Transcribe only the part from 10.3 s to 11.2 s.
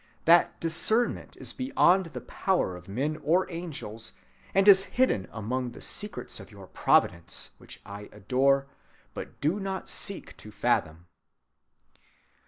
to fathom."